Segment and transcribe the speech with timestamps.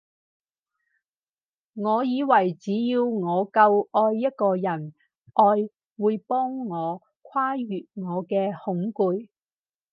[1.75, 4.95] 我以為只要我夠愛一個人，
[5.35, 9.27] 愛會幫我跨越我嘅恐懼